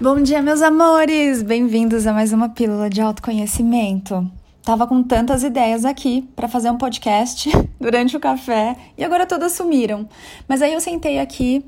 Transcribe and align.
Bom 0.00 0.22
dia, 0.22 0.40
meus 0.40 0.62
amores! 0.62 1.42
Bem-vindos 1.42 2.06
a 2.06 2.12
mais 2.12 2.32
uma 2.32 2.48
pílula 2.48 2.88
de 2.88 3.00
autoconhecimento. 3.00 4.30
Tava 4.62 4.86
com 4.86 5.02
tantas 5.02 5.42
ideias 5.42 5.84
aqui 5.84 6.22
para 6.36 6.46
fazer 6.46 6.70
um 6.70 6.78
podcast 6.78 7.50
durante 7.80 8.16
o 8.16 8.20
café 8.20 8.76
e 8.96 9.02
agora 9.02 9.26
todas 9.26 9.54
sumiram. 9.54 10.08
Mas 10.46 10.62
aí 10.62 10.72
eu 10.72 10.80
sentei 10.80 11.18
aqui 11.18 11.66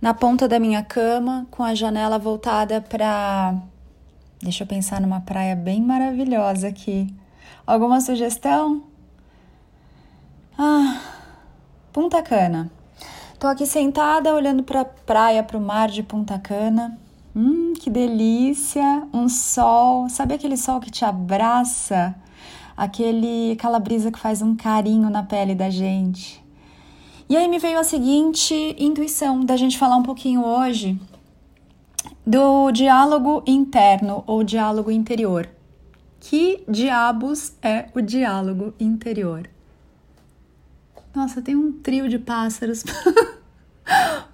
na 0.00 0.14
ponta 0.14 0.46
da 0.46 0.60
minha 0.60 0.80
cama 0.84 1.44
com 1.50 1.64
a 1.64 1.74
janela 1.74 2.20
voltada 2.20 2.80
para 2.80 3.56
Deixa 4.40 4.62
eu 4.62 4.68
pensar 4.68 5.00
numa 5.00 5.20
praia 5.20 5.56
bem 5.56 5.82
maravilhosa 5.82 6.68
aqui. 6.68 7.12
Alguma 7.66 8.00
sugestão? 8.00 8.84
Ah, 10.56 11.00
Punta 11.92 12.22
Cana. 12.22 12.70
Tô 13.40 13.48
aqui 13.48 13.66
sentada 13.66 14.32
olhando 14.32 14.62
para 14.62 14.82
a 14.82 14.84
praia, 14.84 15.42
para 15.42 15.58
o 15.58 15.60
mar 15.60 15.88
de 15.88 16.04
Punta 16.04 16.38
Cana 16.38 16.96
Hum, 17.34 17.72
que 17.74 17.88
delícia! 17.88 19.06
Um 19.12 19.28
sol, 19.28 20.08
sabe 20.08 20.34
aquele 20.34 20.56
sol 20.56 20.80
que 20.80 20.90
te 20.90 21.04
abraça? 21.04 22.14
Aquele, 22.76 23.52
aquela 23.52 23.78
brisa 23.78 24.10
que 24.10 24.18
faz 24.18 24.42
um 24.42 24.54
carinho 24.54 25.08
na 25.08 25.22
pele 25.22 25.54
da 25.54 25.70
gente. 25.70 26.42
E 27.28 27.36
aí 27.36 27.48
me 27.48 27.58
veio 27.58 27.78
a 27.78 27.84
seguinte 27.84 28.76
intuição 28.78 29.44
da 29.44 29.56
gente 29.56 29.78
falar 29.78 29.96
um 29.96 30.02
pouquinho 30.02 30.44
hoje 30.44 31.00
do 32.26 32.70
diálogo 32.70 33.42
interno 33.46 34.22
ou 34.26 34.44
diálogo 34.44 34.90
interior. 34.90 35.48
Que 36.20 36.62
diabos 36.68 37.54
é 37.62 37.88
o 37.94 38.00
diálogo 38.00 38.74
interior? 38.78 39.48
Nossa, 41.14 41.42
tem 41.42 41.56
um 41.56 41.72
trio 41.72 42.08
de 42.08 42.18
pássaros 42.18 42.84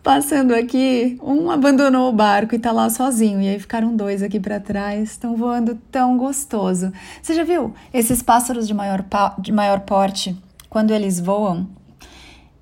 Passando 0.09 0.55
aqui, 0.55 1.19
um 1.23 1.51
abandonou 1.51 2.09
o 2.09 2.13
barco 2.15 2.55
e 2.55 2.59
tá 2.59 2.73
lá 2.73 2.89
sozinho, 2.89 3.43
e 3.43 3.49
aí 3.51 3.59
ficaram 3.59 3.95
dois 3.95 4.23
aqui 4.23 4.41
para 4.41 4.59
trás, 4.59 5.11
estão 5.11 5.37
voando 5.37 5.79
tão 5.93 6.17
gostoso. 6.17 6.91
Você 7.21 7.35
já 7.35 7.45
viu 7.45 7.75
esses 7.93 8.23
pássaros 8.23 8.67
de 8.67 8.73
maior, 8.73 9.05
de 9.39 9.53
maior 9.53 9.81
porte, 9.81 10.35
quando 10.71 10.93
eles 10.93 11.21
voam, 11.21 11.69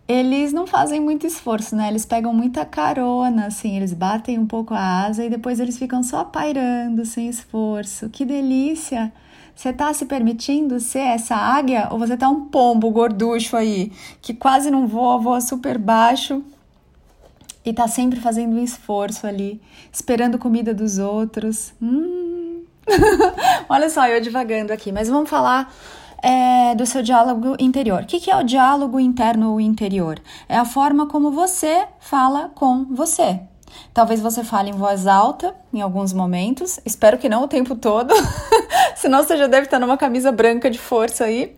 eles 0.09 0.53
não 0.53 0.67
fazem 0.67 0.99
muito 0.99 1.25
esforço, 1.25 1.77
né? 1.77 1.87
Eles 1.87 2.05
pegam 2.05 2.35
muita 2.35 2.65
carona, 2.65 3.47
assim, 3.47 3.77
eles 3.77 3.93
batem 3.93 4.41
um 4.41 4.47
pouco 4.47 4.75
a 4.75 5.07
asa 5.07 5.25
e 5.25 5.31
depois 5.31 5.61
eles 5.61 5.79
ficam 5.79 6.03
só 6.03 6.25
pairando 6.25 7.05
sem 7.05 7.29
esforço. 7.29 8.09
Que 8.11 8.25
delícia! 8.25 9.13
Você 9.55 9.73
tá 9.73 9.95
se 9.95 10.05
permitindo 10.05 10.81
ser 10.81 10.99
essa 10.99 11.37
águia 11.37 11.87
ou 11.93 11.99
você 12.01 12.17
tá 12.17 12.29
um 12.29 12.47
pombo 12.47 12.91
gorducho 12.91 13.57
aí 13.57 13.93
que 14.21 14.35
quase 14.35 14.69
não 14.69 14.89
voa, 14.89 15.17
voa 15.17 15.41
super 15.41 15.79
baixo 15.79 16.43
e 17.67 17.73
tá 17.73 17.89
sempre 17.89 18.21
fazendo 18.21 18.55
um 18.55 18.63
esforço 18.63 19.27
ali, 19.27 19.61
esperando 19.93 20.39
comida 20.39 20.73
dos 20.73 20.99
outros. 20.99 21.75
Hum. 21.83 22.63
Olha 23.69 23.91
só, 23.91 24.07
eu 24.07 24.21
divagando 24.21 24.73
aqui, 24.73 24.93
mas 24.93 25.09
vamos 25.09 25.29
falar 25.29 25.75
é, 26.23 26.77
do 26.77 26.87
seu 26.87 27.03
diálogo 27.03 27.57
interior. 27.59 28.05
O 28.05 28.07
que, 28.07 28.21
que 28.21 28.31
é 28.31 28.37
o 28.37 28.45
diálogo 28.45 29.01
interno 29.01 29.51
ou 29.51 29.61
interior? 29.61 30.21
É 30.49 30.57
a 30.57 30.65
forma 30.65 31.09
como 31.09 31.33
você 31.33 31.89
fala 31.99 32.53
com 32.55 32.85
você. 32.85 33.41
Talvez 33.93 34.21
você 34.21 34.45
fale 34.45 34.71
em 34.71 34.75
voz 34.75 35.09
alta 35.09 35.53
em 35.75 35.81
alguns 35.81 36.13
momentos, 36.13 36.79
espero 36.85 37.19
que 37.19 37.29
não 37.29 37.43
o 37.43 37.49
tempo 37.49 37.75
todo, 37.75 38.15
senão 38.95 39.23
você 39.23 39.37
já 39.37 39.49
deve 39.49 39.67
estar 39.67 39.81
numa 39.81 39.97
camisa 39.97 40.31
branca 40.31 40.71
de 40.71 40.79
força 40.79 41.25
aí. 41.25 41.57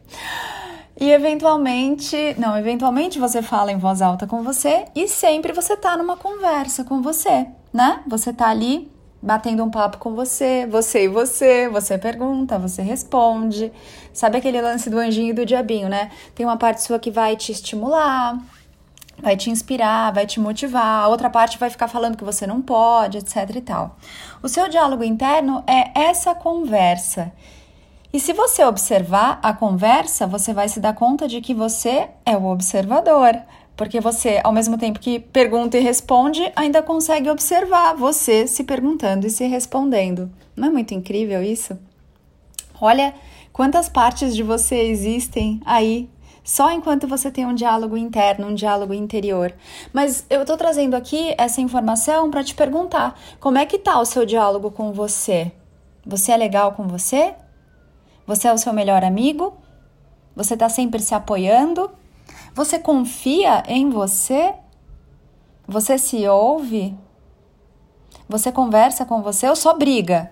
E 1.00 1.12
eventualmente, 1.12 2.34
não, 2.38 2.58
eventualmente 2.58 3.20
você 3.20 3.40
fala 3.40 3.70
em 3.70 3.78
voz 3.78 4.02
alta 4.02 4.26
com 4.26 4.42
você 4.42 4.86
e 4.96 5.06
sempre 5.06 5.52
você 5.52 5.76
tá 5.76 5.96
numa 5.96 6.16
conversa 6.16 6.82
com 6.82 7.00
você, 7.00 7.46
né? 7.72 8.02
Você 8.08 8.32
tá 8.32 8.48
ali 8.48 8.90
batendo 9.22 9.62
um 9.62 9.70
papo 9.70 9.98
com 9.98 10.16
você, 10.16 10.66
você 10.66 11.04
e 11.04 11.08
você, 11.08 11.68
você 11.68 11.96
pergunta, 11.96 12.58
você 12.58 12.82
responde. 12.82 13.72
Sabe 14.12 14.38
aquele 14.38 14.60
lance 14.60 14.90
do 14.90 14.98
anjinho 14.98 15.30
e 15.30 15.32
do 15.32 15.46
diabinho, 15.46 15.88
né? 15.88 16.10
Tem 16.34 16.44
uma 16.44 16.56
parte 16.56 16.82
sua 16.82 16.98
que 16.98 17.12
vai 17.12 17.36
te 17.36 17.52
estimular, 17.52 18.36
vai 19.22 19.36
te 19.36 19.50
inspirar, 19.50 20.12
vai 20.12 20.26
te 20.26 20.40
motivar, 20.40 21.04
a 21.04 21.08
outra 21.08 21.30
parte 21.30 21.58
vai 21.58 21.70
ficar 21.70 21.86
falando 21.86 22.16
que 22.16 22.24
você 22.24 22.44
não 22.44 22.60
pode, 22.60 23.18
etc 23.18 23.54
e 23.54 23.60
tal. 23.60 23.96
O 24.42 24.48
seu 24.48 24.68
diálogo 24.68 25.04
interno 25.04 25.62
é 25.64 25.96
essa 25.96 26.34
conversa 26.34 27.32
e 28.12 28.18
se 28.18 28.32
você 28.32 28.64
observar 28.64 29.38
a 29.42 29.52
conversa, 29.52 30.26
você 30.26 30.54
vai 30.54 30.68
se 30.68 30.80
dar 30.80 30.94
conta 30.94 31.28
de 31.28 31.40
que 31.40 31.52
você 31.52 32.08
é 32.24 32.36
o 32.36 32.46
observador, 32.46 33.36
porque 33.76 34.00
você, 34.00 34.40
ao 34.42 34.52
mesmo 34.52 34.78
tempo 34.78 34.98
que 34.98 35.20
pergunta 35.20 35.76
e 35.76 35.80
responde, 35.80 36.50
ainda 36.56 36.82
consegue 36.82 37.28
observar 37.28 37.94
você 37.94 38.46
se 38.46 38.64
perguntando 38.64 39.26
e 39.26 39.30
se 39.30 39.46
respondendo. 39.46 40.30
Não 40.56 40.68
é 40.68 40.70
muito 40.70 40.94
incrível 40.94 41.42
isso? 41.42 41.78
Olha 42.80 43.14
quantas 43.52 43.88
partes 43.88 44.34
de 44.34 44.42
você 44.42 44.76
existem 44.76 45.60
aí 45.66 46.08
só 46.48 46.72
enquanto 46.72 47.06
você 47.06 47.30
tem 47.30 47.44
um 47.44 47.54
diálogo 47.54 47.94
interno, 47.94 48.46
um 48.46 48.54
diálogo 48.54 48.94
interior. 48.94 49.52
Mas 49.92 50.24
eu 50.30 50.46
tô 50.46 50.56
trazendo 50.56 50.96
aqui 50.96 51.34
essa 51.36 51.60
informação 51.60 52.30
para 52.30 52.42
te 52.42 52.54
perguntar: 52.54 53.20
como 53.38 53.58
é 53.58 53.66
que 53.66 53.78
tá 53.78 54.00
o 54.00 54.04
seu 54.06 54.24
diálogo 54.24 54.70
com 54.70 54.90
você? 54.90 55.52
Você 56.06 56.32
é 56.32 56.38
legal 56.38 56.72
com 56.72 56.88
você? 56.88 57.34
Você 58.28 58.46
é 58.46 58.52
o 58.52 58.58
seu 58.58 58.74
melhor 58.74 59.02
amigo? 59.02 59.56
Você 60.36 60.52
está 60.52 60.68
sempre 60.68 61.00
se 61.00 61.14
apoiando? 61.14 61.90
Você 62.54 62.78
confia 62.78 63.62
em 63.66 63.88
você? 63.88 64.54
Você 65.66 65.96
se 65.96 66.28
ouve? 66.28 66.94
Você 68.28 68.52
conversa 68.52 69.06
com 69.06 69.22
você 69.22 69.48
ou 69.48 69.56
só 69.56 69.74
briga? 69.74 70.30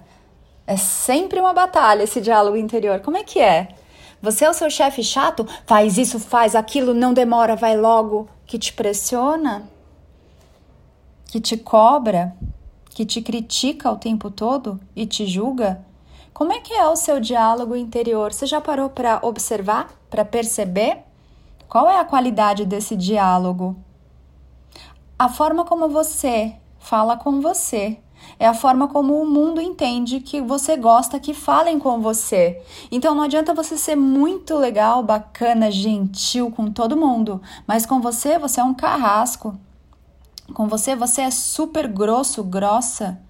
É 0.67 0.77
sempre 0.77 1.41
uma 1.41 1.55
batalha 1.55 2.03
esse 2.03 2.21
diálogo 2.21 2.59
interior. 2.59 3.01
Como 3.01 3.17
é 3.17 3.25
que 3.25 3.41
é? 3.41 3.69
Você 4.21 4.45
é 4.45 4.51
o 4.51 4.55
seu 4.55 4.69
chefe 4.69 5.03
chato? 5.03 5.49
Faz 5.65 5.97
isso, 5.97 6.21
faz 6.21 6.55
aquilo, 6.55 6.93
não 6.93 7.15
demora, 7.15 7.57
vai 7.57 7.78
logo. 7.78 8.28
Que 8.45 8.59
te 8.59 8.75
pressiona? 8.75 9.71
Que 11.25 11.41
te 11.41 11.57
cobra? 11.57 12.37
Que 12.91 13.07
te 13.07 13.23
critica 13.23 13.91
o 13.91 13.97
tempo 13.97 14.31
todo 14.31 14.78
e 14.95 15.07
te 15.07 15.27
julga? 15.27 15.83
Como 16.37 16.53
é 16.53 16.61
que 16.61 16.75
é 16.75 16.87
o 16.87 16.95
seu 16.97 17.19
diálogo 17.19 17.75
interior? 17.75 18.31
Você 18.31 18.45
já 18.45 18.61
parou 18.61 18.91
para 18.91 19.21
observar, 19.23 19.89
para 20.11 20.23
perceber? 20.23 20.99
Qual 21.67 21.89
é 21.89 21.99
a 21.99 22.05
qualidade 22.05 22.67
desse 22.67 22.95
diálogo? 22.95 23.75
A 25.19 25.31
forma 25.31 25.65
como 25.65 25.89
você 25.89 26.55
fala 26.79 27.17
com 27.17 27.41
você 27.41 27.99
é 28.39 28.47
a 28.47 28.53
forma 28.53 28.87
como 28.87 29.19
o 29.19 29.27
mundo 29.27 29.63
entende 29.63 30.21
que 30.21 30.43
você 30.43 30.77
gosta 30.77 31.19
que 31.19 31.33
falem 31.33 31.79
com 31.79 32.03
você. 32.03 32.63
Então 32.93 33.15
não 33.15 33.23
adianta 33.23 33.55
você 33.55 33.79
ser 33.79 33.97
muito 33.97 34.59
legal, 34.59 35.03
bacana, 35.03 35.71
gentil 35.71 36.51
com 36.51 36.71
todo 36.71 36.99
mundo, 36.99 37.41
mas 37.67 37.87
com 37.87 37.99
você 37.99 38.39
você 38.39 38.61
é 38.61 38.65
um 38.65 38.75
carrasco. 38.75 39.59
Com 40.53 40.69
você 40.69 40.95
você 40.95 41.23
é 41.23 41.31
super 41.31 41.89
grosso, 41.89 42.45
grossa. 42.45 43.25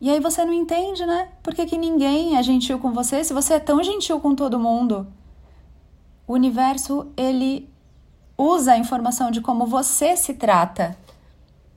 E 0.00 0.08
aí 0.08 0.18
você 0.18 0.44
não 0.44 0.52
entende, 0.52 1.04
né? 1.04 1.28
Por 1.42 1.54
que, 1.54 1.66
que 1.66 1.76
ninguém 1.76 2.36
é 2.36 2.42
gentil 2.42 2.78
com 2.78 2.92
você 2.92 3.22
se 3.22 3.34
você 3.34 3.54
é 3.54 3.60
tão 3.60 3.82
gentil 3.82 4.18
com 4.18 4.34
todo 4.34 4.58
mundo? 4.58 5.06
O 6.26 6.32
universo, 6.32 7.08
ele 7.16 7.68
usa 8.38 8.72
a 8.72 8.78
informação 8.78 9.30
de 9.30 9.40
como 9.42 9.66
você 9.66 10.16
se 10.16 10.32
trata 10.34 10.96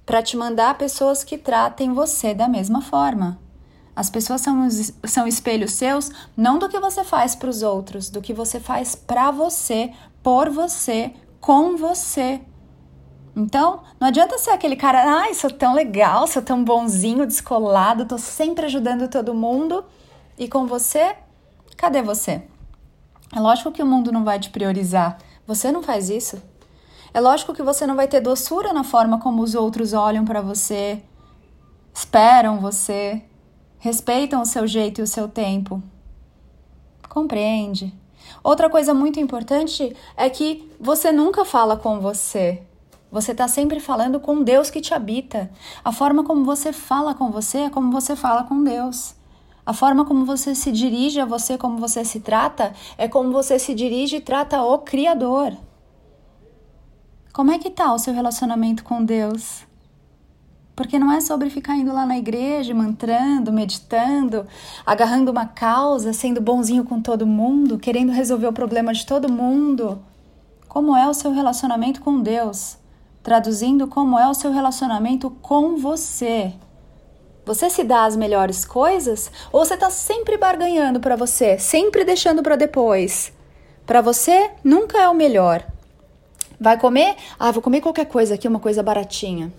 para 0.05 0.23
te 0.23 0.37
mandar 0.37 0.77
pessoas 0.77 1.23
que 1.23 1.37
tratem 1.37 1.91
você 1.91 2.33
da 2.33 2.47
mesma 2.47 2.81
forma. 2.81 3.39
As 3.95 4.09
pessoas 4.09 4.41
são, 4.41 4.67
são 5.05 5.27
espelhos 5.27 5.73
seus, 5.73 6.09
não 6.35 6.57
do 6.57 6.69
que 6.69 6.79
você 6.79 7.03
faz 7.03 7.35
para 7.35 7.49
os 7.49 7.61
outros, 7.61 8.09
do 8.09 8.21
que 8.21 8.33
você 8.33 8.59
faz 8.59 8.95
para 8.95 9.31
você, 9.31 9.91
por 10.21 10.49
você, 10.49 11.13
com 11.39 11.75
você. 11.75 12.41
Então, 13.35 13.81
não 13.99 14.07
adianta 14.07 14.37
ser 14.37 14.51
aquele 14.51 14.75
cara, 14.75 15.21
ai, 15.21 15.33
sou 15.33 15.49
tão 15.49 15.73
legal, 15.73 16.27
sou 16.27 16.41
tão 16.41 16.63
bonzinho, 16.63 17.25
descolado, 17.25 18.05
tô 18.05 18.17
sempre 18.17 18.65
ajudando 18.65 19.07
todo 19.07 19.33
mundo. 19.33 19.83
E 20.37 20.47
com 20.47 20.67
você, 20.67 21.15
cadê 21.75 22.01
você? 22.01 22.43
É 23.35 23.39
lógico 23.39 23.71
que 23.71 23.81
o 23.81 23.85
mundo 23.85 24.11
não 24.11 24.23
vai 24.23 24.39
te 24.39 24.51
priorizar. 24.51 25.17
Você 25.47 25.71
não 25.71 25.81
faz 25.81 26.09
isso. 26.09 26.41
É 27.13 27.19
lógico 27.19 27.53
que 27.53 27.63
você 27.63 27.87
não 27.87 27.95
vai 27.95 28.07
ter 28.07 28.21
doçura 28.21 28.71
na 28.71 28.83
forma 28.83 29.19
como 29.19 29.41
os 29.41 29.55
outros 29.55 29.93
olham 29.93 30.25
para 30.25 30.41
você, 30.41 31.01
esperam 31.93 32.59
você, 32.59 33.23
respeitam 33.77 34.41
o 34.41 34.45
seu 34.45 34.65
jeito 34.65 34.99
e 34.99 35.03
o 35.03 35.07
seu 35.07 35.27
tempo. 35.27 35.81
Compreende? 37.09 37.93
Outra 38.43 38.69
coisa 38.69 38.93
muito 38.93 39.19
importante 39.19 39.95
é 40.17 40.29
que 40.29 40.71
você 40.79 41.11
nunca 41.11 41.45
fala 41.45 41.77
com 41.77 41.99
você. 41.99 42.63
Você 43.13 43.31
está 43.31 43.47
sempre 43.47 43.79
falando 43.79 44.19
com 44.19 44.41
Deus 44.41 44.71
que 44.71 44.81
te 44.81 44.91
habita. 44.91 45.51
A 45.85 45.91
forma 45.91 46.23
como 46.23 46.43
você 46.43 46.73
fala 46.73 47.13
com 47.13 47.29
você 47.29 47.59
é 47.59 47.69
como 47.69 47.91
você 47.91 48.15
fala 48.15 48.43
com 48.43 48.63
Deus. 48.63 49.13
A 49.63 49.71
forma 49.71 50.03
como 50.03 50.25
você 50.25 50.55
se 50.55 50.71
dirige 50.71 51.19
a 51.19 51.25
você, 51.25 51.55
como 51.55 51.77
você 51.77 52.03
se 52.03 52.21
trata, 52.21 52.73
é 52.97 53.07
como 53.07 53.31
você 53.31 53.59
se 53.59 53.75
dirige 53.75 54.15
e 54.15 54.19
trata 54.19 54.63
o 54.63 54.79
Criador. 54.79 55.55
Como 57.31 57.51
é 57.51 57.59
que 57.59 57.67
está 57.67 57.93
o 57.93 57.99
seu 57.99 58.15
relacionamento 58.15 58.83
com 58.83 59.05
Deus? 59.05 59.63
Porque 60.75 60.97
não 60.97 61.11
é 61.11 61.21
sobre 61.21 61.51
ficar 61.51 61.75
indo 61.75 61.93
lá 61.93 62.07
na 62.07 62.17
igreja, 62.17 62.73
mantrando, 62.73 63.53
meditando, 63.53 64.47
agarrando 64.83 65.29
uma 65.29 65.45
causa, 65.45 66.13
sendo 66.13 66.41
bonzinho 66.41 66.83
com 66.83 66.99
todo 66.99 67.27
mundo, 67.27 67.77
querendo 67.77 68.11
resolver 68.11 68.47
o 68.47 68.53
problema 68.53 68.91
de 68.91 69.05
todo 69.05 69.31
mundo. 69.31 70.01
Como 70.67 70.97
é 70.97 71.07
o 71.07 71.13
seu 71.13 71.31
relacionamento 71.31 72.01
com 72.01 72.19
Deus? 72.19 72.81
Traduzindo, 73.23 73.87
como 73.87 74.19
é 74.19 74.27
o 74.29 74.33
seu 74.33 74.51
relacionamento 74.51 75.29
com 75.41 75.77
você? 75.77 76.53
Você 77.45 77.69
se 77.69 77.81
dá 77.81 78.03
as 78.03 78.17
melhores 78.17 78.65
coisas 78.65 79.31
ou 79.49 79.65
você 79.65 79.75
está 79.75 79.89
sempre 79.89 80.37
barganhando 80.37 80.99
para 80.99 81.15
você, 81.15 81.57
sempre 81.57 82.03
deixando 82.03 82.43
para 82.43 82.57
depois? 82.57 83.31
Para 83.85 84.01
você 84.01 84.51
nunca 84.61 85.01
é 85.01 85.07
o 85.07 85.15
melhor. 85.15 85.65
Vai 86.59 86.77
comer? 86.77 87.15
Ah, 87.39 87.51
vou 87.51 87.61
comer 87.61 87.79
qualquer 87.79 88.07
coisa 88.07 88.35
aqui, 88.35 88.45
uma 88.45 88.59
coisa 88.59 88.83
baratinha. 88.83 89.53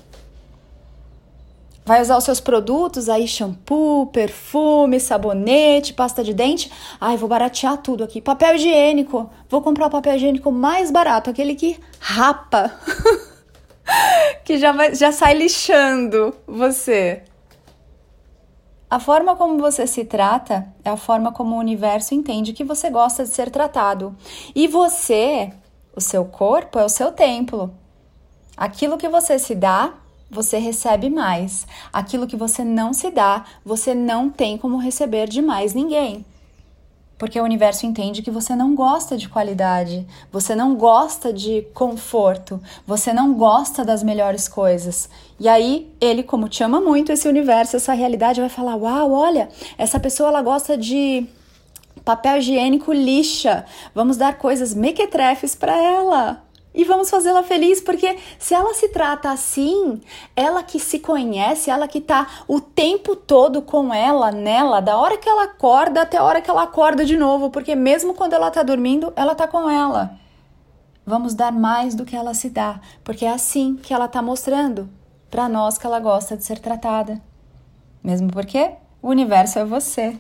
Vai 1.87 2.03
usar 2.03 2.19
os 2.19 2.25
seus 2.25 2.41
produtos 2.41 3.09
aí, 3.09 3.27
shampoo, 3.27 4.07
perfume, 4.07 5.01
sabonete, 5.01 5.95
pasta 5.95 6.23
de 6.23 6.35
dente. 6.35 6.71
Ai, 7.01 7.17
vou 7.17 7.29
baratear 7.29 7.79
tudo 7.79 8.05
aqui. 8.05 8.21
Papel 8.21 8.57
higiênico. 8.57 9.31
Vou 9.49 9.63
comprar 9.63 9.87
o 9.87 9.91
papel 9.91 10.17
higiênico 10.17 10.53
mais 10.53 10.91
barato, 10.91 11.29
aquele 11.31 11.55
que 11.55 11.79
rapa. 11.99 12.73
que 14.45 14.59
já, 14.59 14.73
vai, 14.73 14.95
já 14.95 15.13
sai 15.13 15.35
lixando 15.35 16.35
você. 16.47 17.23
A 18.91 19.01
forma 19.01 19.35
como 19.35 19.59
você 19.59 19.87
se 19.87 20.05
trata 20.05 20.67
é 20.85 20.91
a 20.91 20.97
forma 20.97 21.33
como 21.33 21.57
o 21.57 21.59
universo 21.59 22.15
entende 22.15 22.53
que 22.53 22.63
você 22.63 22.91
gosta 22.91 23.25
de 23.25 23.31
ser 23.31 23.51
tratado. 23.51 24.17
E 24.55 24.69
você, 24.69 25.53
o 25.97 26.01
seu 26.01 26.25
corpo, 26.25 26.79
é 26.79 26.85
o 26.85 26.89
seu 26.89 27.11
templo. 27.11 27.75
Aquilo 28.57 28.97
que 28.97 29.09
você 29.09 29.39
se 29.39 29.55
dá 29.55 29.95
você 30.35 30.59
recebe 30.59 31.09
mais. 31.09 31.67
Aquilo 31.93 32.27
que 32.27 32.37
você 32.37 32.65
não 32.65 32.93
se 32.93 33.11
dá, 33.11 33.45
você 33.65 33.95
não 33.95 34.29
tem 34.29 34.59
como 34.59 34.77
receber 34.77 35.29
de 35.29 35.41
mais 35.41 35.73
ninguém. 35.73 36.27
Porque 37.17 37.41
o 37.41 37.45
universo 37.45 37.87
entende 37.87 38.23
que 38.23 38.31
você 38.31 38.57
não 38.57 38.75
gosta 38.75 39.17
de 39.17 39.29
qualidade, 39.29 40.07
você 40.33 40.55
não 40.55 40.75
gosta 40.75 41.33
de 41.33 41.63
conforto, 41.73 42.61
você 42.87 43.13
não 43.13 43.35
gosta 43.35 43.85
das 43.85 44.03
melhores 44.03 44.49
coisas. 44.49 45.09
E 45.39 45.49
aí, 45.49 45.93
ele, 46.01 46.23
como 46.23 46.49
te 46.49 46.63
ama 46.63 46.81
muito, 46.81 47.13
esse 47.13 47.29
universo, 47.29 47.77
essa 47.77 47.93
realidade, 47.93 48.41
vai 48.41 48.51
falar: 48.51 48.77
Uau, 48.77 49.13
olha, 49.13 49.49
essa 49.79 50.01
pessoa 50.01 50.29
ela 50.29 50.43
gosta 50.43 50.77
de 50.77 51.27
papel 52.05 52.39
higiênico 52.39 52.93
lixa, 52.93 53.65
vamos 53.95 54.17
dar 54.17 54.37
coisas 54.37 54.75
mequetrefes 54.75 55.55
para 55.55 55.75
ela 55.77 56.44
e 56.75 56.83
vamos 56.83 57.09
fazê-la 57.09 57.45
feliz, 57.45 57.81
porque 57.81 58.19
se 58.39 58.53
ela 58.53 58.75
se 58.75 58.89
trata 58.89 59.31
assim, 59.31 60.01
ela 60.35 60.63
que 60.63 60.81
se 60.81 60.99
conhece, 60.99 61.71
ela 61.71 61.87
que 61.87 62.01
tá 62.01 62.27
o 62.49 62.61
tempo 62.61 63.15
todo 63.15 63.63
com 63.63 63.95
ela, 63.95 64.33
nela, 64.33 64.81
da 64.81 64.97
hora 64.97 65.17
que 65.17 65.29
ela 65.29 65.45
acorda 65.45 66.03
até 66.03 66.17
a 66.17 66.25
hora 66.25 66.43
que 66.43 66.51
ela 66.51 66.65
acorda 66.65 67.05
de 67.05 67.17
novo, 67.17 67.49
porque 67.51 67.77
mesmo 67.77 68.13
quando 68.13 68.33
ela 68.33 68.51
tá 68.51 68.63
dormindo, 68.63 69.13
ela 69.15 69.35
tá 69.37 69.47
com 69.47 69.71
ela. 69.71 70.19
Vamos 71.07 71.35
dar 71.35 71.53
mais 71.53 71.95
do 71.95 72.05
que 72.05 72.17
ela 72.17 72.35
se 72.35 72.51
dá, 72.51 72.81
porque 73.05 73.25
é 73.25 73.31
assim 73.31 73.77
que 73.77 73.95
ela 73.95 74.09
tá 74.09 74.21
mostrando 74.21 74.89
para 75.31 75.49
nós 75.49 75.79
que 75.79 75.87
ela 75.87 76.01
gosta 76.01 76.37
de 76.37 76.45
ser 76.45 76.59
tratada. 76.59 77.23
Mesmo 78.03 78.33
porque 78.33 78.73
o 79.01 79.09
universo 79.09 79.61
é 79.61 79.65
você. 79.65 80.19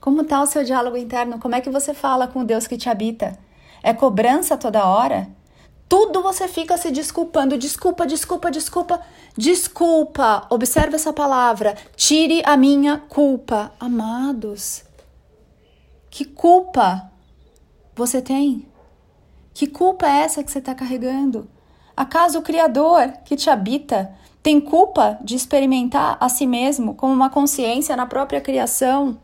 Como 0.00 0.24
tá 0.24 0.42
o 0.42 0.46
seu 0.46 0.62
diálogo 0.62 0.96
interno? 0.96 1.38
Como 1.38 1.54
é 1.54 1.60
que 1.60 1.70
você 1.70 1.94
fala 1.94 2.28
com 2.28 2.40
o 2.40 2.44
Deus 2.44 2.66
que 2.66 2.76
te 2.76 2.88
habita? 2.88 3.38
É 3.86 3.94
cobrança 3.94 4.56
toda 4.56 4.84
hora? 4.84 5.28
Tudo 5.88 6.20
você 6.20 6.48
fica 6.48 6.76
se 6.76 6.90
desculpando. 6.90 7.56
Desculpa, 7.56 8.04
desculpa, 8.04 8.50
desculpa, 8.50 9.00
desculpa. 9.36 10.44
Observe 10.50 10.96
essa 10.96 11.12
palavra. 11.12 11.76
Tire 11.94 12.42
a 12.44 12.56
minha 12.56 12.98
culpa. 12.98 13.72
Amados, 13.78 14.82
que 16.10 16.24
culpa 16.24 17.08
você 17.94 18.20
tem? 18.20 18.66
Que 19.54 19.68
culpa 19.68 20.08
é 20.08 20.22
essa 20.22 20.42
que 20.42 20.50
você 20.50 20.58
está 20.58 20.74
carregando? 20.74 21.48
Acaso 21.96 22.40
o 22.40 22.42
Criador 22.42 23.12
que 23.24 23.36
te 23.36 23.48
habita 23.48 24.12
tem 24.42 24.60
culpa 24.60 25.16
de 25.22 25.36
experimentar 25.36 26.16
a 26.18 26.28
si 26.28 26.44
mesmo 26.44 26.96
como 26.96 27.12
uma 27.12 27.30
consciência 27.30 27.94
na 27.94 28.04
própria 28.04 28.40
criação? 28.40 29.16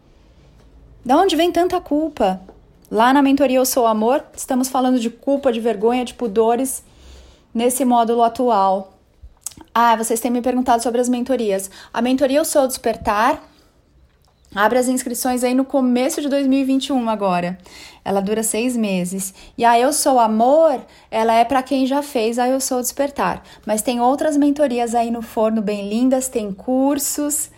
De 1.04 1.12
onde 1.12 1.34
vem 1.34 1.50
tanta 1.50 1.80
culpa? 1.80 2.40
Lá 2.92 3.10
na 3.10 3.22
mentoria 3.22 3.56
Eu 3.56 3.64
Sou 3.64 3.86
Amor, 3.86 4.22
estamos 4.36 4.68
falando 4.68 5.00
de 5.00 5.08
culpa, 5.08 5.50
de 5.50 5.58
vergonha, 5.58 6.04
de 6.04 6.12
pudores 6.12 6.84
nesse 7.54 7.86
módulo 7.86 8.22
atual. 8.22 8.92
Ah, 9.74 9.96
vocês 9.96 10.20
têm 10.20 10.30
me 10.30 10.42
perguntado 10.42 10.82
sobre 10.82 11.00
as 11.00 11.08
mentorias. 11.08 11.70
A 11.90 12.02
mentoria 12.02 12.36
Eu 12.36 12.44
Sou 12.44 12.66
Despertar 12.66 13.42
abre 14.54 14.78
as 14.78 14.88
inscrições 14.88 15.42
aí 15.42 15.54
no 15.54 15.64
começo 15.64 16.20
de 16.20 16.28
2021 16.28 17.08
agora. 17.08 17.58
Ela 18.04 18.20
dura 18.20 18.42
seis 18.42 18.76
meses. 18.76 19.32
E 19.56 19.64
a 19.64 19.80
Eu 19.80 19.90
Sou 19.90 20.20
Amor, 20.20 20.78
ela 21.10 21.32
é 21.32 21.46
para 21.46 21.62
quem 21.62 21.86
já 21.86 22.02
fez 22.02 22.38
a 22.38 22.46
Eu 22.46 22.60
Sou 22.60 22.78
Despertar. 22.78 23.42
Mas 23.64 23.80
tem 23.80 24.02
outras 24.02 24.36
mentorias 24.36 24.94
aí 24.94 25.10
no 25.10 25.22
forno 25.22 25.62
bem 25.62 25.88
lindas, 25.88 26.28
tem 26.28 26.52
cursos. 26.52 27.50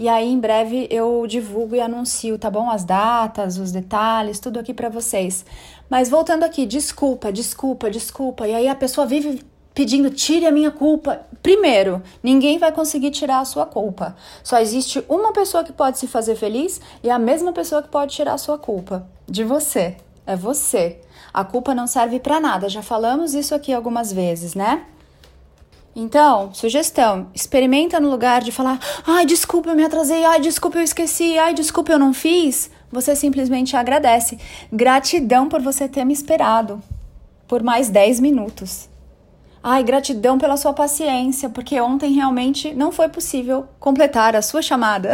E 0.00 0.08
aí, 0.08 0.32
em 0.32 0.40
breve, 0.40 0.88
eu 0.90 1.26
divulgo 1.26 1.76
e 1.76 1.80
anuncio, 1.82 2.38
tá 2.38 2.50
bom? 2.50 2.70
As 2.70 2.84
datas, 2.84 3.58
os 3.58 3.70
detalhes, 3.70 4.40
tudo 4.40 4.58
aqui 4.58 4.72
para 4.72 4.88
vocês. 4.88 5.44
Mas 5.90 6.08
voltando 6.08 6.42
aqui, 6.42 6.64
desculpa, 6.64 7.30
desculpa, 7.30 7.90
desculpa. 7.90 8.48
E 8.48 8.54
aí 8.54 8.66
a 8.66 8.74
pessoa 8.74 9.06
vive 9.06 9.44
pedindo, 9.74 10.08
tire 10.08 10.46
a 10.46 10.50
minha 10.50 10.70
culpa. 10.70 11.20
Primeiro, 11.42 12.02
ninguém 12.22 12.56
vai 12.56 12.72
conseguir 12.72 13.10
tirar 13.10 13.40
a 13.40 13.44
sua 13.44 13.66
culpa. 13.66 14.16
Só 14.42 14.58
existe 14.58 15.04
uma 15.06 15.34
pessoa 15.34 15.62
que 15.62 15.70
pode 15.70 15.98
se 15.98 16.06
fazer 16.06 16.34
feliz 16.34 16.80
e 17.04 17.10
a 17.10 17.18
mesma 17.18 17.52
pessoa 17.52 17.82
que 17.82 17.90
pode 17.90 18.14
tirar 18.14 18.32
a 18.32 18.38
sua 18.38 18.56
culpa. 18.56 19.06
De 19.28 19.44
você. 19.44 19.98
É 20.26 20.34
você. 20.34 20.98
A 21.30 21.44
culpa 21.44 21.74
não 21.74 21.86
serve 21.86 22.18
para 22.18 22.40
nada. 22.40 22.70
Já 22.70 22.80
falamos 22.80 23.34
isso 23.34 23.54
aqui 23.54 23.70
algumas 23.70 24.10
vezes, 24.10 24.54
né? 24.54 24.82
Então, 25.94 26.52
sugestão: 26.54 27.28
experimenta 27.34 27.98
no 27.98 28.10
lugar 28.10 28.42
de 28.42 28.52
falar, 28.52 28.78
ai, 29.06 29.26
desculpa, 29.26 29.70
eu 29.70 29.76
me 29.76 29.84
atrasei, 29.84 30.24
ai, 30.24 30.40
desculpa, 30.40 30.78
eu 30.78 30.82
esqueci, 30.82 31.38
ai, 31.38 31.54
desculpa, 31.54 31.92
eu 31.92 31.98
não 31.98 32.14
fiz. 32.14 32.70
Você 32.92 33.14
simplesmente 33.14 33.76
agradece. 33.76 34.38
Gratidão 34.72 35.48
por 35.48 35.60
você 35.60 35.88
ter 35.88 36.04
me 36.04 36.12
esperado 36.12 36.82
por 37.50 37.64
mais 37.64 37.88
10 37.88 38.20
minutos. 38.20 38.88
Ai, 39.60 39.82
gratidão 39.82 40.38
pela 40.38 40.56
sua 40.56 40.72
paciência, 40.72 41.50
porque 41.50 41.80
ontem 41.80 42.12
realmente 42.12 42.72
não 42.72 42.92
foi 42.92 43.08
possível 43.08 43.66
completar 43.80 44.36
a 44.36 44.40
sua 44.40 44.62
chamada. 44.62 45.10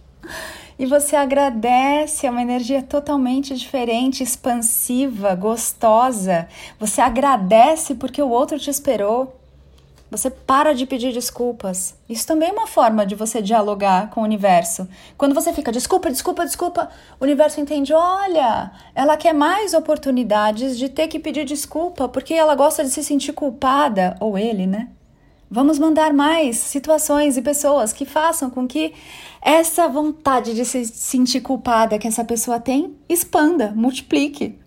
e 0.78 0.84
você 0.84 1.16
agradece, 1.16 2.26
é 2.26 2.30
uma 2.30 2.42
energia 2.42 2.82
totalmente 2.82 3.54
diferente, 3.56 4.22
expansiva, 4.22 5.34
gostosa. 5.34 6.46
Você 6.78 7.00
agradece 7.00 7.94
porque 7.94 8.20
o 8.20 8.28
outro 8.28 8.58
te 8.58 8.68
esperou. 8.68 9.34
Você 10.08 10.30
para 10.30 10.72
de 10.72 10.86
pedir 10.86 11.12
desculpas. 11.12 11.96
Isso 12.08 12.26
também 12.26 12.48
é 12.48 12.52
uma 12.52 12.68
forma 12.68 13.04
de 13.04 13.16
você 13.16 13.42
dialogar 13.42 14.08
com 14.10 14.20
o 14.20 14.24
universo. 14.24 14.88
Quando 15.18 15.34
você 15.34 15.52
fica 15.52 15.72
desculpa, 15.72 16.10
desculpa, 16.10 16.44
desculpa, 16.44 16.88
o 17.18 17.24
universo 17.24 17.60
entende: 17.60 17.92
olha, 17.92 18.70
ela 18.94 19.16
quer 19.16 19.32
mais 19.32 19.74
oportunidades 19.74 20.78
de 20.78 20.88
ter 20.88 21.08
que 21.08 21.18
pedir 21.18 21.44
desculpa 21.44 22.08
porque 22.08 22.34
ela 22.34 22.54
gosta 22.54 22.84
de 22.84 22.90
se 22.90 23.02
sentir 23.02 23.32
culpada, 23.32 24.16
ou 24.20 24.38
ele, 24.38 24.66
né? 24.66 24.90
Vamos 25.50 25.78
mandar 25.78 26.12
mais 26.12 26.56
situações 26.56 27.36
e 27.36 27.42
pessoas 27.42 27.92
que 27.92 28.04
façam 28.04 28.50
com 28.50 28.66
que 28.66 28.92
essa 29.40 29.88
vontade 29.88 30.54
de 30.54 30.64
se 30.64 30.84
sentir 30.84 31.40
culpada 31.40 31.98
que 31.98 32.08
essa 32.08 32.24
pessoa 32.24 32.58
tem 32.58 32.96
expanda, 33.08 33.72
multiplique. 33.74 34.58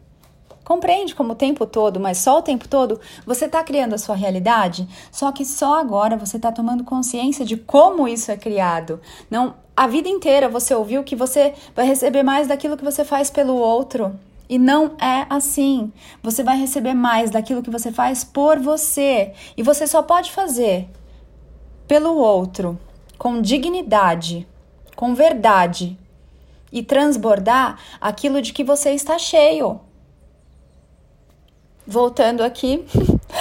Compreende 0.69 1.15
como 1.15 1.31
o 1.31 1.35
tempo 1.35 1.65
todo, 1.65 1.99
mas 1.99 2.19
só 2.19 2.37
o 2.37 2.41
tempo 2.43 2.67
todo, 2.67 3.01
você 3.25 3.45
está 3.45 3.63
criando 3.63 3.95
a 3.95 3.97
sua 3.97 4.13
realidade? 4.13 4.87
Só 5.11 5.31
que 5.31 5.43
só 5.43 5.79
agora 5.79 6.15
você 6.15 6.37
está 6.37 6.51
tomando 6.51 6.83
consciência 6.83 7.43
de 7.43 7.57
como 7.57 8.07
isso 8.07 8.31
é 8.31 8.37
criado. 8.37 9.01
Não, 9.31 9.55
a 9.75 9.87
vida 9.87 10.07
inteira 10.07 10.47
você 10.47 10.75
ouviu 10.75 11.03
que 11.03 11.15
você 11.15 11.55
vai 11.75 11.87
receber 11.87 12.21
mais 12.21 12.47
daquilo 12.47 12.77
que 12.77 12.83
você 12.83 13.03
faz 13.03 13.31
pelo 13.31 13.55
outro. 13.55 14.13
E 14.47 14.59
não 14.59 14.95
é 15.01 15.25
assim. 15.27 15.91
Você 16.21 16.43
vai 16.43 16.59
receber 16.59 16.93
mais 16.93 17.31
daquilo 17.31 17.63
que 17.63 17.71
você 17.71 17.91
faz 17.91 18.23
por 18.23 18.59
você. 18.59 19.33
E 19.57 19.63
você 19.63 19.87
só 19.87 20.03
pode 20.03 20.31
fazer 20.31 20.87
pelo 21.87 22.15
outro 22.15 22.77
com 23.17 23.41
dignidade, 23.41 24.47
com 24.95 25.15
verdade 25.15 25.97
e 26.71 26.83
transbordar 26.83 27.79
aquilo 27.99 28.39
de 28.39 28.53
que 28.53 28.63
você 28.63 28.91
está 28.91 29.17
cheio 29.17 29.81
voltando 31.89 32.43
aqui, 32.43 32.85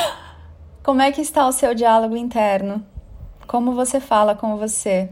como 0.82 1.02
é 1.02 1.12
que 1.12 1.20
está 1.20 1.46
o 1.46 1.52
seu 1.52 1.74
diálogo 1.74 2.16
interno? 2.16 2.84
Como 3.46 3.74
você 3.74 4.00
fala 4.00 4.34
com 4.34 4.56
você? 4.56 5.10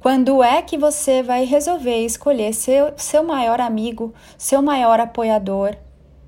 Quando 0.00 0.42
é 0.42 0.60
que 0.60 0.76
você 0.76 1.22
vai 1.22 1.44
resolver 1.44 2.04
escolher 2.04 2.52
seu, 2.52 2.92
seu 2.96 3.22
maior 3.22 3.58
amigo, 3.58 4.12
seu 4.36 4.60
maior 4.60 5.00
apoiador? 5.00 5.76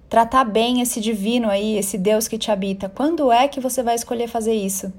Tratar 0.08 0.44
bem 0.44 0.80
esse 0.80 1.00
divino 1.00 1.48
aí, 1.50 1.76
esse 1.76 1.98
Deus 1.98 2.26
que 2.26 2.38
te 2.38 2.50
habita. 2.50 2.88
Quando 2.88 3.30
é 3.30 3.46
que 3.46 3.60
você 3.60 3.82
vai 3.82 3.94
escolher 3.94 4.26
fazer 4.26 4.54
isso? 4.54 4.92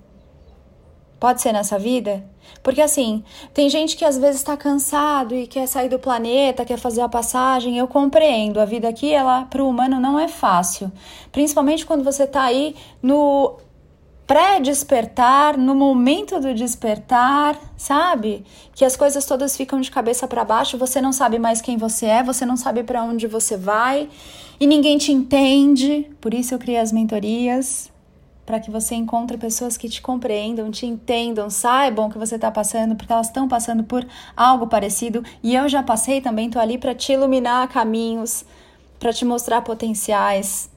Pode 1.22 1.40
ser 1.40 1.52
nessa 1.54 1.78
vida? 1.78 2.24
Porque 2.64 2.82
assim, 2.82 3.24
tem 3.54 3.70
gente 3.70 3.96
que 3.96 4.04
às 4.04 4.18
vezes 4.18 4.38
está 4.38 4.58
cansado 4.58 5.36
e 5.36 5.46
quer 5.46 5.68
sair 5.68 5.88
do 5.88 6.00
planeta, 6.00 6.66
quer 6.66 6.80
fazer 6.80 7.02
a 7.02 7.08
passagem. 7.08 7.78
Eu 7.78 7.88
compreendo. 7.88 8.60
A 8.60 8.66
vida 8.66 8.90
aqui, 8.90 9.14
ela 9.14 9.44
para 9.46 9.64
o 9.64 9.70
humano 9.70 10.00
não 10.00 10.18
é 10.18 10.28
fácil. 10.28 10.92
Principalmente 11.32 11.86
quando 11.86 12.04
você 12.04 12.24
está 12.24 12.42
aí 12.42 12.76
no 13.04 13.56
pré-despertar, 14.26 15.60
no 15.60 15.76
momento 15.76 16.40
do 16.40 16.56
despertar, 16.56 17.56
sabe? 17.78 18.44
Que 18.74 18.84
as 18.84 18.96
coisas 18.96 19.24
todas 19.24 19.56
ficam 19.56 19.80
de 19.80 19.92
cabeça 19.92 20.28
para 20.28 20.44
baixo, 20.44 20.76
você 20.76 21.00
não 21.00 21.14
sabe 21.14 21.38
mais 21.38 21.62
quem 21.62 21.78
você 21.78 22.08
é, 22.08 22.24
você 22.24 22.48
não 22.48 22.58
sabe 22.58 22.82
para 22.82 23.04
onde 23.04 23.28
você 23.28 23.56
vai 23.56 24.10
e 24.60 24.66
ninguém 24.66 24.98
te 24.98 25.12
entende. 25.12 26.10
Por 26.20 26.34
isso 26.34 26.56
eu 26.56 26.58
criei 26.58 26.80
as 26.80 26.92
mentorias, 26.92 27.91
para 28.52 28.60
que 28.60 28.70
você 28.70 28.96
encontre 28.96 29.38
pessoas 29.38 29.78
que 29.78 29.88
te 29.88 30.02
compreendam, 30.02 30.70
te 30.70 30.86
entendam, 30.86 31.50
saibam 31.50 32.08
o 32.08 32.12
que 32.12 32.18
você 32.18 32.36
está 32.36 32.52
passando, 32.52 32.98
porque 32.98 33.14
elas 33.14 33.28
estão 33.28 33.48
passando 33.48 33.82
por 33.82 34.06
algo 34.36 34.68
parecido 34.68 35.24
e 35.42 35.56
eu 35.56 35.70
já 35.70 35.82
passei 35.82 36.20
também, 36.20 36.48
estou 36.48 36.62
ali 36.62 36.78
para 36.78 36.94
te 36.94 37.14
iluminar 37.14 37.70
caminhos, 37.70 38.44
para 39.00 39.14
te 39.14 39.24
mostrar 39.24 39.62
potenciais, 39.62 40.70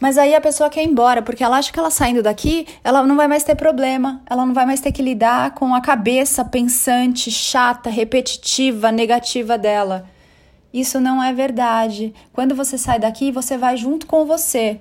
mas 0.00 0.18
aí 0.18 0.34
a 0.34 0.40
pessoa 0.40 0.68
quer 0.68 0.82
ir 0.82 0.88
embora, 0.88 1.22
porque 1.22 1.44
ela 1.44 1.56
acha 1.56 1.72
que 1.72 1.78
ela 1.78 1.88
saindo 1.88 2.20
daqui, 2.20 2.66
ela 2.82 3.06
não 3.06 3.14
vai 3.14 3.28
mais 3.28 3.44
ter 3.44 3.54
problema, 3.54 4.20
ela 4.28 4.44
não 4.44 4.52
vai 4.52 4.66
mais 4.66 4.80
ter 4.80 4.90
que 4.90 5.02
lidar 5.02 5.52
com 5.52 5.72
a 5.72 5.80
cabeça 5.80 6.44
pensante, 6.44 7.30
chata, 7.30 7.88
repetitiva, 7.88 8.90
negativa 8.90 9.56
dela. 9.56 10.10
Isso 10.72 10.98
não 10.98 11.22
é 11.22 11.32
verdade. 11.32 12.12
Quando 12.32 12.56
você 12.56 12.76
sai 12.76 12.98
daqui, 12.98 13.30
você 13.30 13.56
vai 13.56 13.76
junto 13.76 14.04
com 14.04 14.26
você. 14.26 14.80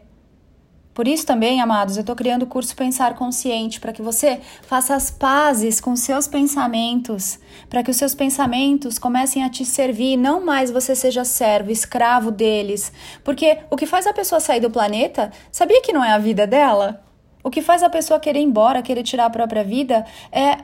Por 0.93 1.07
isso 1.07 1.25
também, 1.25 1.59
amados, 1.59 1.97
eu 1.97 2.01
estou 2.01 2.15
criando 2.15 2.43
o 2.43 2.47
curso 2.47 2.75
Pensar 2.75 3.15
Consciente 3.15 3.79
para 3.79 3.91
que 3.91 4.01
você 4.01 4.39
faça 4.61 4.93
as 4.93 5.09
pazes 5.09 5.81
com 5.81 5.95
seus 5.95 6.27
pensamentos, 6.27 7.39
para 7.67 7.81
que 7.81 7.89
os 7.89 7.97
seus 7.97 8.13
pensamentos 8.13 8.99
comecem 8.99 9.43
a 9.43 9.49
te 9.49 9.65
servir, 9.65 10.17
não 10.17 10.45
mais 10.45 10.69
você 10.69 10.95
seja 10.95 11.25
servo, 11.25 11.71
escravo 11.71 12.29
deles. 12.29 12.91
Porque 13.23 13.57
o 13.71 13.75
que 13.75 13.87
faz 13.87 14.05
a 14.05 14.13
pessoa 14.13 14.39
sair 14.39 14.59
do 14.59 14.69
planeta, 14.69 15.31
sabia 15.51 15.81
que 15.81 15.91
não 15.91 16.03
é 16.03 16.11
a 16.11 16.19
vida 16.19 16.45
dela? 16.45 17.03
O 17.43 17.49
que 17.49 17.61
faz 17.61 17.81
a 17.81 17.89
pessoa 17.89 18.19
querer 18.19 18.39
ir 18.39 18.43
embora, 18.43 18.83
querer 18.83 19.03
tirar 19.03 19.25
a 19.25 19.29
própria 19.31 19.63
vida, 19.63 20.05
é 20.31 20.57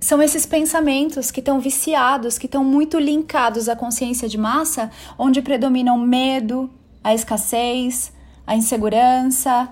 são 0.00 0.20
esses 0.20 0.44
pensamentos 0.44 1.30
que 1.30 1.38
estão 1.38 1.60
viciados, 1.60 2.36
que 2.36 2.46
estão 2.46 2.64
muito 2.64 2.98
linkados 2.98 3.68
à 3.68 3.76
consciência 3.76 4.28
de 4.28 4.36
massa, 4.36 4.90
onde 5.16 5.40
predominam 5.40 5.96
medo, 5.96 6.68
a 7.04 7.14
escassez, 7.14 8.12
a 8.46 8.56
insegurança. 8.56 9.68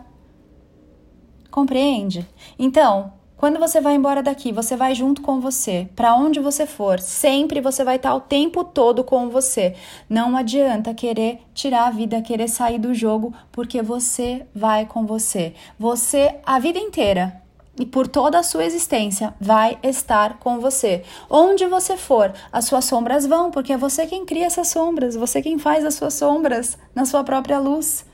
Compreende? 1.51 2.27
Então, 2.59 3.13
quando 3.41 3.59
você 3.59 3.81
vai 3.81 3.95
embora 3.95 4.23
daqui, 4.23 4.53
você 4.53 4.77
vai 4.77 4.95
junto 4.95 5.23
com 5.23 5.41
você, 5.41 5.89
para 5.97 6.15
onde 6.15 6.39
você 6.39 6.67
for, 6.67 7.01
sempre 7.01 7.63
você 7.63 7.83
vai 7.83 7.97
estar 7.97 8.15
o 8.15 8.21
tempo 8.21 8.63
todo 8.63 9.03
com 9.03 9.31
você. 9.31 9.75
Não 10.11 10.37
adianta 10.37 10.93
querer 10.93 11.41
tirar 11.55 11.87
a 11.87 11.91
vida, 11.91 12.21
querer 12.21 12.49
sair 12.49 12.79
do 12.79 12.93
jogo, 12.93 13.33
porque 13.51 13.81
você 13.81 14.47
vai 14.55 14.85
com 14.85 15.07
você. 15.07 15.55
Você 15.79 16.39
a 16.45 16.59
vida 16.59 16.79
inteira 16.79 17.41
e 17.79 17.87
por 17.87 18.07
toda 18.07 18.39
a 18.39 18.43
sua 18.43 18.67
existência 18.67 19.35
vai 19.41 19.79
estar 19.83 20.39
com 20.39 20.61
você. 20.61 21.03
Onde 21.31 21.67
você 21.67 21.97
for, 21.97 22.35
as 22.53 22.67
suas 22.67 22.85
sombras 22.85 23.25
vão, 23.25 23.51
porque 23.51 23.73
é 23.73 23.79
você 23.79 24.07
quem 24.07 24.27
cria 24.27 24.45
essas 24.45 24.69
sombras, 24.69 25.17
você 25.17 25.41
quem 25.41 25.59
faz 25.59 25.83
as 25.83 25.95
suas 25.95 26.13
sombras 26.13 26.77
na 26.95 27.07
sua 27.07 27.25
própria 27.25 27.59
luz. 27.59 28.05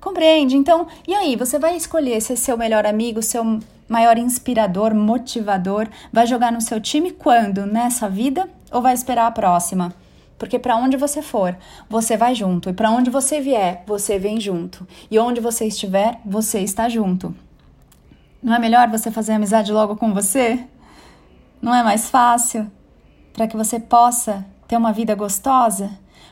Compreende? 0.00 0.56
Então, 0.56 0.86
e 1.06 1.14
aí, 1.14 1.36
você 1.36 1.58
vai 1.58 1.76
escolher 1.76 2.20
ser 2.22 2.36
seu 2.36 2.56
melhor 2.56 2.86
amigo, 2.86 3.22
seu 3.22 3.60
maior 3.88 4.16
inspirador, 4.16 4.94
motivador, 4.94 5.88
vai 6.12 6.26
jogar 6.26 6.50
no 6.50 6.60
seu 6.60 6.80
time 6.80 7.10
quando? 7.10 7.66
Nessa 7.66 8.08
vida 8.08 8.48
ou 8.70 8.80
vai 8.80 8.94
esperar 8.94 9.26
a 9.26 9.30
próxima? 9.30 9.92
Porque 10.38 10.58
para 10.58 10.76
onde 10.76 10.96
você 10.96 11.20
for, 11.20 11.54
você 11.88 12.16
vai 12.16 12.34
junto, 12.34 12.70
e 12.70 12.72
para 12.72 12.90
onde 12.90 13.10
você 13.10 13.42
vier, 13.42 13.84
você 13.86 14.18
vem 14.18 14.40
junto. 14.40 14.88
E 15.10 15.18
onde 15.18 15.38
você 15.38 15.66
estiver, 15.66 16.18
você 16.24 16.60
está 16.60 16.88
junto. 16.88 17.34
Não 18.42 18.54
é 18.54 18.58
melhor 18.58 18.88
você 18.88 19.10
fazer 19.10 19.32
amizade 19.34 19.70
logo 19.70 19.96
com 19.96 20.14
você? 20.14 20.64
Não 21.60 21.74
é 21.74 21.82
mais 21.82 22.08
fácil 22.08 22.70
para 23.34 23.46
que 23.46 23.56
você 23.56 23.78
possa 23.78 24.46
ter 24.66 24.78
uma 24.78 24.92
vida 24.92 25.14
gostosa? 25.14 25.90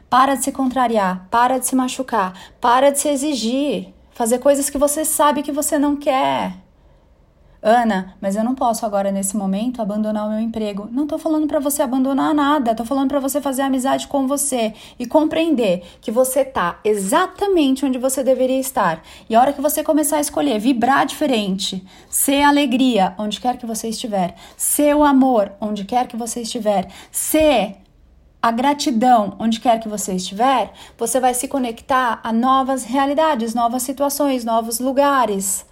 Para 0.09 0.35
de 0.35 0.45
se 0.45 0.53
contrariar, 0.53 1.27
para 1.31 1.59
de 1.59 1.67
se 1.67 1.77
machucar, 1.77 2.33
para 2.61 2.91
de 2.91 2.99
se 2.99 3.09
exigir, 3.09 3.93
fazer 4.11 4.39
coisas 4.39 4.71
que 4.71 4.79
você 4.79 5.05
sabe 5.05 5.43
que 5.43 5.53
você 5.53 5.79
não 5.79 5.97
quer. 5.97 6.55
Ana, 7.61 8.15
mas 8.21 8.37
eu 8.37 8.45
não 8.45 8.55
posso 8.55 8.87
agora 8.87 9.11
nesse 9.11 9.37
momento 9.37 9.83
abandonar 9.83 10.27
o 10.27 10.31
meu 10.31 10.39
emprego. 10.39 10.89
Não 10.93 11.09
tô 11.09 11.19
falando 11.19 11.49
para 11.49 11.59
você 11.59 11.83
abandonar 11.83 12.33
nada, 12.33 12.75
tô 12.75 12.85
falando 12.85 13.09
para 13.09 13.19
você 13.19 13.41
fazer 13.41 13.63
amizade 13.63 14.07
com 14.07 14.29
você 14.29 14.73
e 14.97 15.05
compreender 15.07 15.83
que 16.01 16.13
você 16.13 16.45
tá 16.45 16.79
exatamente 16.85 17.85
onde 17.85 17.99
você 17.99 18.23
deveria 18.23 18.61
estar. 18.61 19.03
E 19.29 19.35
a 19.35 19.41
hora 19.41 19.53
que 19.53 19.61
você 19.61 19.83
começar 19.83 20.19
a 20.19 20.21
escolher 20.21 20.61
vibrar 20.61 21.05
diferente, 21.05 21.85
ser 22.09 22.43
alegria 22.43 23.15
onde 23.19 23.41
quer 23.41 23.57
que 23.57 23.67
você 23.67 23.89
estiver, 23.89 24.37
ser 24.57 24.95
o 24.95 25.03
amor 25.03 25.51
onde 25.61 25.85
quer 25.85 26.07
que 26.07 26.17
você 26.17 26.43
estiver, 26.43 26.89
ser 27.11 27.77
a 28.41 28.53
gratidão 28.53 29.37
onde 29.39 29.61
quer 29.61 29.81
que 29.81 29.89
você 29.89 30.15
estiver, 30.15 30.73
você 30.97 31.19
vai 31.19 31.35
se 31.35 31.49
conectar 31.49 32.21
a 32.23 32.33
novas 32.33 32.85
realidades, 32.85 33.55
novas 33.55 33.83
situações, 33.83 34.45
novos 34.45 34.79
lugares, 34.79 35.67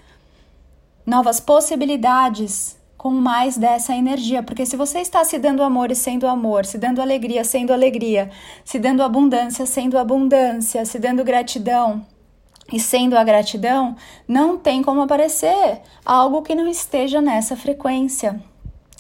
novas 1.07 1.39
possibilidades 1.39 2.77
com 2.97 3.11
mais 3.11 3.57
dessa 3.57 3.95
energia. 3.95 4.43
Porque 4.43 4.67
se 4.67 4.77
você 4.77 4.99
está 4.99 5.23
se 5.25 5.39
dando 5.39 5.63
amor 5.63 5.93
e 5.93 5.95
sendo 5.95 6.27
amor, 6.27 6.67
se 6.67 6.77
dando 6.77 7.01
alegria 7.01 7.45
sendo 7.45 7.73
alegria, 7.73 8.31
se 8.65 8.79
dando 8.79 9.03
abundância 9.03 9.65
sendo 9.65 9.97
abundância, 9.97 10.85
se 10.85 10.99
dando 10.99 11.23
gratidão 11.23 12.05
e 12.73 12.81
sendo 12.81 13.17
a 13.17 13.23
gratidão, 13.23 13.95
não 14.27 14.59
tem 14.59 14.83
como 14.83 15.03
aparecer 15.03 15.83
algo 16.05 16.43
que 16.43 16.55
não 16.55 16.67
esteja 16.67 17.21
nessa 17.21 17.57
frequência. 17.57 18.43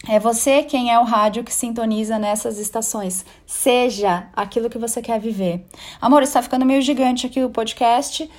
É 0.08 0.20
você 0.20 0.62
quem 0.62 0.92
é 0.92 0.98
o 0.98 1.04
rádio 1.04 1.42
que 1.42 1.52
sintoniza 1.52 2.18
nessas 2.18 2.58
estações. 2.58 3.24
Seja 3.44 4.28
aquilo 4.34 4.70
que 4.70 4.78
você 4.78 5.02
quer 5.02 5.18
viver. 5.18 5.66
Amor, 6.00 6.22
está 6.22 6.40
ficando 6.40 6.64
meio 6.64 6.80
gigante 6.80 7.26
aqui 7.26 7.42
o 7.42 7.50
podcast. 7.50 8.30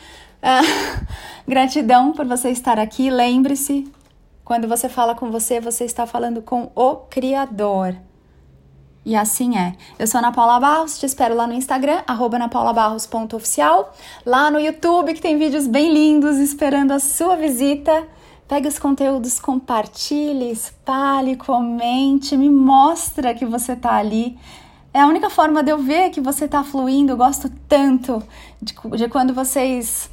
Ah, 0.42 0.62
gratidão 1.46 2.14
por 2.14 2.26
você 2.26 2.50
estar 2.50 2.80
aqui. 2.80 3.10
Lembre-se, 3.10 3.92
quando 4.46 4.68
você 4.68 4.88
fala 4.88 5.14
com 5.14 5.30
você, 5.30 5.60
você 5.60 5.84
está 5.84 6.06
falando 6.06 6.42
com 6.42 6.72
o 6.74 6.96
Criador. 7.10 7.96
E 9.06 9.16
assim 9.16 9.58
é. 9.58 9.76
Eu 9.98 10.08
sou 10.08 10.20
Ana 10.20 10.32
Paula 10.32 10.60
Barros, 10.60 11.00
te 11.00 11.06
espero 11.06 11.36
lá 11.36 11.48
no 11.48 11.54
Instagram, 11.54 12.02
arroba 12.06 12.36
anapaulabarros.oficial, 12.36 13.94
lá 14.26 14.52
no 14.52 14.60
YouTube, 14.60 15.14
que 15.14 15.22
tem 15.22 15.38
vídeos 15.38 15.66
bem 15.66 15.94
lindos 15.94 16.38
esperando 16.38 16.92
a 16.92 17.00
sua 17.00 17.36
visita. 17.36 18.06
Pegue 18.48 18.68
os 18.68 18.80
conteúdos, 18.80 19.40
compartilhe, 19.40 20.50
espalhe, 20.52 21.36
comente, 21.36 22.38
me 22.38 22.50
mostra 22.50 23.34
que 23.34 23.46
você 23.46 23.74
está 23.74 23.96
ali. 23.96 24.38
É 24.94 25.02
a 25.02 25.08
única 25.08 25.30
forma 25.30 25.62
de 25.62 25.72
eu 25.72 25.78
ver 25.78 26.12
que 26.12 26.22
você 26.22 26.46
está 26.46 26.64
fluindo. 26.64 27.12
Eu 27.12 27.18
gosto 27.18 27.52
tanto 27.68 28.24
de, 28.62 28.74
de 28.96 29.10
quando 29.10 29.34
vocês 29.34 30.10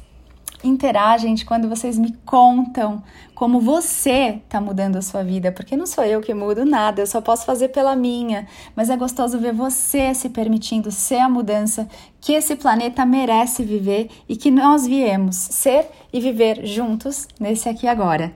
interagem, 0.63 1.33
de 1.33 1.45
quando 1.45 1.69
vocês 1.69 1.97
me 1.97 2.11
contam 2.25 3.03
como 3.33 3.59
você 3.59 4.41
está 4.43 4.61
mudando 4.61 4.95
a 4.95 5.01
sua 5.01 5.23
vida, 5.23 5.51
porque 5.51 5.75
não 5.75 5.85
sou 5.85 6.03
eu 6.03 6.21
que 6.21 6.33
mudo 6.33 6.65
nada, 6.65 7.01
eu 7.01 7.07
só 7.07 7.19
posso 7.21 7.45
fazer 7.45 7.69
pela 7.69 7.95
minha, 7.95 8.47
mas 8.75 8.89
é 8.89 8.95
gostoso 8.95 9.37
ver 9.37 9.53
você 9.53 10.13
se 10.13 10.29
permitindo 10.29 10.91
ser 10.91 11.19
a 11.19 11.29
mudança 11.29 11.87
que 12.21 12.33
esse 12.33 12.55
planeta 12.55 13.05
merece 13.05 13.63
viver 13.63 14.09
e 14.27 14.35
que 14.35 14.49
nós 14.49 14.87
viemos 14.87 15.35
ser 15.35 15.87
e 16.11 16.19
viver 16.19 16.65
juntos 16.65 17.27
nesse 17.39 17.67
aqui 17.67 17.87
agora. 17.87 18.33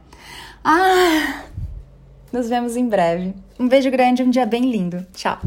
Ah! 0.63 1.43
Nos 2.31 2.47
vemos 2.47 2.75
em 2.75 2.87
breve. 2.87 3.33
Um 3.59 3.67
beijo 3.67 3.89
grande, 3.89 4.21
um 4.21 4.29
dia 4.29 4.45
bem 4.45 4.69
lindo. 4.69 5.05
Tchau. 5.13 5.39